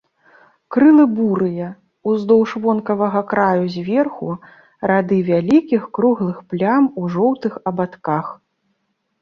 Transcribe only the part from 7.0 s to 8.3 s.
у жоўтых абадках.